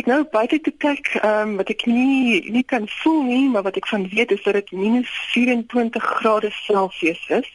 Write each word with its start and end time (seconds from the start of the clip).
ek 0.00 0.08
nou 0.08 0.22
buite 0.32 0.56
toe 0.64 0.72
kyk, 0.80 1.08
ehm 1.20 1.50
um, 1.50 1.56
wat 1.60 1.70
ek 1.72 1.84
nie 1.86 2.40
nie 2.54 2.64
kan 2.64 2.86
voel 3.00 3.22
nie, 3.28 3.46
maar 3.52 3.66
wat 3.66 3.76
ek 3.76 3.88
van 3.90 4.06
weet 4.08 4.30
is 4.32 4.42
dat 4.46 4.56
dit 4.56 4.70
-24 4.72 6.04
grade 6.20 6.50
Celsius 6.64 7.20
is. 7.28 7.48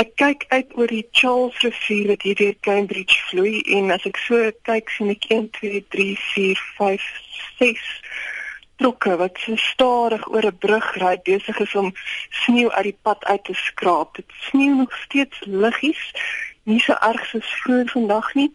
Ek 0.00 0.14
kyk 0.20 0.44
uit 0.48 0.72
oor 0.76 0.92
die 0.92 1.04
Charles 1.12 1.58
rivier 1.64 2.08
wat 2.12 2.22
hier 2.22 2.36
deur 2.36 2.56
Cambridge 2.60 3.16
vloei 3.28 3.60
en 3.76 3.90
as 3.92 4.04
ek 4.08 4.16
so 4.24 4.50
kyk 4.68 4.92
sien 4.92 5.12
ek 5.12 5.28
1 5.28 5.50
2 5.58 5.82
3 5.96 6.16
4 6.32 6.62
5 6.78 7.10
6 7.58 7.84
trokke 8.80 9.16
wat 9.16 9.40
so 9.40 9.56
stadig 9.56 10.24
oor 10.28 10.48
'n 10.48 10.58
brug 10.64 10.88
ry 11.02 11.16
besig 11.28 11.60
is 11.64 11.74
om 11.74 11.92
sneeu 12.44 12.70
uit 12.70 12.88
die 12.90 12.98
pad 13.02 13.24
uit 13.24 13.44
te 13.44 13.54
skraap. 13.54 14.16
Dit 14.16 14.32
sneeu 14.48 14.74
nog 14.80 14.96
steeds 15.04 15.36
liggies, 15.44 16.04
nie 16.64 16.80
so 16.80 16.96
erg 17.00 17.24
soos 17.26 17.52
vroeër 17.62 17.92
vandag 17.92 18.34
nie 18.34 18.50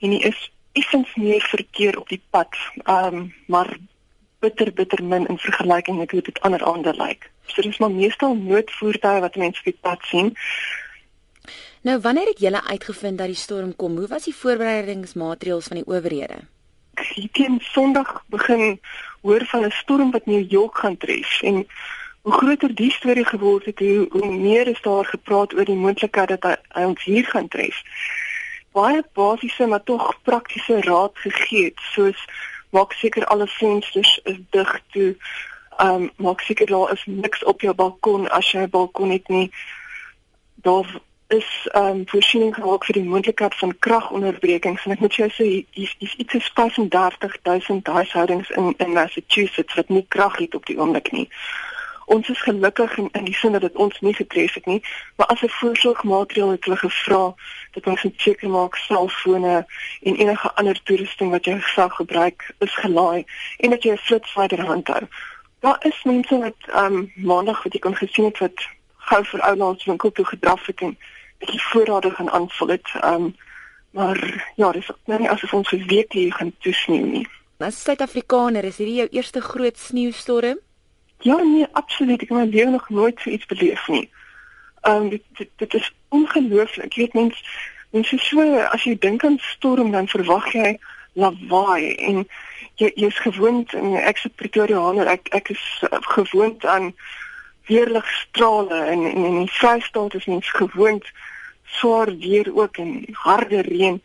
en 0.00 0.10
hier 0.10 0.26
is 0.32 0.50
effens 0.76 1.14
meer 1.14 1.44
verkeer 1.50 1.98
op 1.98 2.08
die 2.08 2.22
pad. 2.30 2.56
Ehm 2.84 3.14
um, 3.14 3.34
maar 3.46 3.76
bitter 4.38 4.72
bitter 4.72 5.04
min 5.04 5.26
in 5.26 5.38
vergelyking 5.38 5.98
met 5.98 6.10
hoe 6.10 6.22
dit 6.22 6.40
ander 6.40 6.64
aande 6.64 6.94
lyk. 6.96 7.30
So 7.46 7.62
dis 7.62 7.78
maar 7.78 7.90
meestal 7.90 8.34
noodvoertuie 8.36 9.22
wat 9.24 9.36
mense 9.36 9.62
op 9.64 9.70
die 9.70 9.78
pad 9.80 10.02
sien. 10.10 10.34
Nou 11.86 12.00
wanneer 12.00 12.26
het 12.26 12.42
julle 12.42 12.62
uitgevind 12.64 13.18
dat 13.18 13.32
die 13.32 13.42
storm 13.42 13.76
kom? 13.76 13.96
Hoe 13.96 14.08
was 14.08 14.24
die 14.24 14.34
voorbereidingsmaatreëls 14.34 15.70
van 15.72 15.80
die 15.80 15.86
owerhede? 15.86 16.38
Teen 17.32 17.60
Sondag 17.60 18.24
begin 18.32 18.80
hoor 19.22 19.44
van 19.52 19.64
'n 19.64 19.70
storm 19.70 20.10
wat 20.10 20.26
New 20.26 20.50
York 20.50 20.78
gaan 20.78 20.96
tref 20.96 21.42
en 21.42 21.66
hoe 22.22 22.32
groter 22.32 22.74
die 22.74 22.90
storie 22.90 23.24
geword 23.24 23.64
het, 23.64 23.78
hoe, 23.78 24.06
hoe 24.10 24.32
meer 24.36 24.66
is 24.66 24.80
daar 24.82 25.04
gepraat 25.04 25.54
oor 25.54 25.64
die 25.64 25.78
moontlikheid 25.78 26.28
dat 26.28 26.42
hy, 26.42 26.54
hy 26.68 26.84
ons 26.84 27.04
hier 27.04 27.24
gaan 27.24 27.48
tref 27.48 27.82
baie 28.76 29.02
basiese 29.16 29.66
maar 29.66 29.82
tog 29.88 30.04
praktiese 30.28 30.80
raad 30.80 31.14
gegee 31.24 31.72
soos 31.94 32.24
maak 32.76 32.92
seker 32.92 33.24
alle 33.32 33.46
vensters 33.46 34.20
is 34.24 34.38
dig 34.50 34.72
toe. 34.92 35.16
Ehm 35.76 36.02
um, 36.02 36.10
maak 36.16 36.40
seker 36.40 36.66
daar 36.66 36.92
is 36.92 37.04
niks 37.06 37.44
op 37.44 37.60
jou 37.60 37.74
balkon 37.74 38.28
as 38.38 38.50
jy 38.52 38.64
'n 38.64 38.70
balkon 38.70 39.10
het 39.10 39.28
nie. 39.28 39.50
Daar 40.54 40.88
is 41.28 41.68
ehm 41.72 41.86
um, 41.86 42.02
voorsiening 42.08 42.54
gemaak 42.54 42.84
vir 42.84 42.94
die 42.94 43.08
moontlikheid 43.12 43.54
van 43.54 43.78
kragonderbrekings 43.78 44.84
en 44.84 44.92
ek 44.92 45.00
moet 45.00 45.14
jou 45.14 45.30
sê 45.38 45.46
dis 45.78 45.94
dis 45.98 46.14
iets 46.14 46.34
is 46.34 46.50
35000 46.54 47.86
huishoudings 47.86 48.50
in 48.50 48.74
in 48.76 48.92
Massachusetts 48.92 49.74
wat 49.74 49.88
nie 49.88 50.06
krag 50.08 50.36
het 50.38 50.54
op 50.54 50.66
die 50.66 50.78
oomblik 50.78 51.12
nie 51.12 51.28
ons 52.06 52.28
is 52.28 52.42
gelukkig 52.42 52.96
in, 52.96 53.08
in 53.12 53.24
die 53.24 53.34
sin 53.34 53.52
dat 53.52 53.60
dit 53.60 53.76
ons 53.76 54.00
nie 54.00 54.14
getref 54.14 54.54
het 54.54 54.66
nie, 54.66 54.82
maar 55.16 55.26
as 55.26 55.42
'n 55.42 55.48
voorsorgmaatreël 55.58 56.50
het 56.50 56.64
hulle 56.64 56.76
gevra 56.76 57.34
dat 57.72 57.86
ons 57.86 58.06
seker 58.16 58.48
maak 58.48 58.76
selfone 58.76 59.66
en 60.02 60.16
enige 60.16 60.52
ander 60.54 60.82
toerusting 60.82 61.30
wat 61.30 61.44
jy 61.44 61.60
sou 61.74 61.88
gebruik 61.90 62.54
is 62.58 62.74
gelaai 62.74 63.24
en 63.58 63.70
dat 63.70 63.82
jy 63.82 63.92
'n 63.92 64.04
flitsvader 64.06 64.64
handhou. 64.66 65.02
Daar 65.60 65.78
is 65.80 66.02
mense 66.04 66.38
wat 66.38 66.60
ehm 66.66 66.94
um, 66.94 67.12
maandag 67.14 67.62
wat 67.62 67.72
jy 67.72 67.80
kon 67.80 67.96
gesien 67.96 68.24
het 68.24 68.38
wat 68.38 68.58
gou 68.96 69.24
vir 69.24 69.40
oulands 69.40 69.84
winkel 69.84 70.12
toe 70.12 70.24
gedraf 70.24 70.66
het 70.66 70.80
en 70.80 70.98
die 71.38 71.62
voorrade 71.62 72.10
gaan 72.10 72.30
aanvul 72.30 72.68
het. 72.68 72.88
Ehm 73.00 73.14
um, 73.14 73.36
maar 73.90 74.52
ja, 74.56 74.72
dis 74.72 74.90
nou 75.04 75.20
nie 75.20 75.30
asof 75.30 75.54
ons 75.54 75.68
geweet 75.68 76.12
hier 76.12 76.32
gaan 76.32 76.52
toesneeu 76.60 77.06
nie. 77.06 77.28
As 77.64 77.78
Suid-Afrikaner 77.82 78.64
is 78.68 78.76
hierdie 78.76 78.98
jou 78.98 79.08
eerste 79.16 79.40
groot 79.40 79.78
sneeustorm? 79.78 80.58
Ja, 81.18 81.36
nee, 81.36 81.66
absoluut. 81.72 82.22
Ek 82.22 82.28
het 82.28 82.38
my 82.38 82.44
lewe 82.44 82.70
nog 82.70 82.88
nooit 82.88 83.20
so 83.20 83.30
iets 83.30 83.46
beleef 83.46 83.88
nie. 83.88 84.10
Ehm 84.80 85.02
um, 85.02 85.08
dit, 85.08 85.22
dit 85.32 85.50
dit 85.56 85.74
is 85.74 85.92
ongelooflik. 86.08 86.92
Jy 86.92 87.02
weet 87.02 87.12
mens 87.14 87.42
mense 87.90 88.18
so 88.18 88.42
as 88.58 88.84
jy 88.84 88.98
dink 88.98 89.24
aan 89.24 89.38
storm 89.38 89.90
dan 89.90 90.08
verwag 90.08 90.52
jy 90.52 90.76
lawaai 91.16 91.94
en 91.94 92.24
jy 92.80 92.90
jy's 92.94 93.18
gewoond 93.24 93.72
en 93.74 93.94
ek 93.96 94.20
se 94.20 94.28
Pretoriaaner 94.28 95.08
ek 95.08 95.30
ek 95.38 95.54
is 95.54 95.64
uh, 95.88 96.00
gewoond 96.16 96.64
aan 96.64 96.92
weerligstrale 97.70 98.82
en 98.92 99.06
en 99.10 99.24
in 99.30 99.38
die 99.44 99.54
Vrystaat 99.58 100.14
is 100.14 100.28
mens 100.30 100.50
gewoond 100.50 101.08
swaar 101.78 102.12
weer 102.18 102.52
ook 102.54 102.76
en 102.76 103.06
harde 103.12 103.62
reën. 103.66 104.02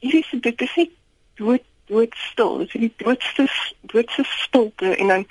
Hier 0.00 0.14
is 0.14 0.30
dit 0.40 0.62
is 0.62 0.74
net 0.76 0.94
dood 1.34 1.66
doodstil. 1.88 2.58
Dit 2.58 2.74
is 2.74 2.80
die 2.80 2.92
doodste 2.96 3.48
doodste 3.80 4.24
stilte 4.24 4.94
en 4.96 5.06
dan 5.14 5.26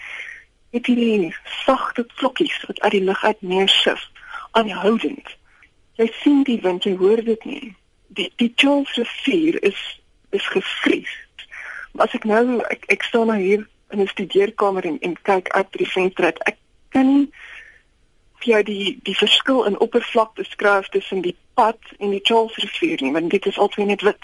het 0.71 0.85
hierdie 0.85 1.35
sagte 1.63 2.05
vlokkies 2.19 2.63
wat 2.67 2.79
uit 2.81 2.91
die 2.91 3.03
lug 3.03 3.23
uit 3.23 3.41
neersif 3.41 4.09
aanhoudend. 4.51 5.35
Jy 5.97 6.09
sien 6.21 6.43
die 6.43 6.59
wind, 6.61 6.83
jy 6.83 6.95
hoor 6.97 7.23
dit 7.23 7.45
nie. 7.45 7.75
Die 8.07 8.31
die 8.35 8.51
Charles 8.55 8.93
rivier 8.95 9.63
is 9.63 9.79
is 10.29 10.47
gevries. 10.47 11.13
Maar 11.91 12.05
as 12.05 12.13
ek 12.13 12.27
nou 12.29 12.61
ek 12.69 12.85
ek 12.93 13.03
staan 13.03 13.31
nou 13.31 13.39
hier 13.39 13.67
in 13.89 14.01
'n 14.01 14.07
studeerkamer 14.07 14.85
en 14.85 14.99
en 14.99 15.15
kyk 15.21 15.49
uit 15.49 15.71
by 15.71 15.77
die 15.77 15.91
venster 15.91 16.25
uit, 16.25 16.39
ek 16.45 16.57
kan 16.89 17.07
nie 17.07 17.29
vir 18.39 18.53
jou 18.53 18.63
die 18.63 18.99
die 19.03 19.17
verskil 19.17 19.63
in 19.65 19.79
oppervlak 19.79 20.33
beskryf 20.33 20.87
tussen 20.87 21.21
die 21.21 21.35
pad 21.53 21.79
en 21.97 22.09
die 22.09 22.23
Charles 22.23 22.55
rivier 22.55 23.01
nie, 23.01 23.11
want 23.11 23.29
dit 23.29 23.45
is 23.45 23.57
altyd 23.57 23.87
net 23.87 24.01
wit. 24.01 24.23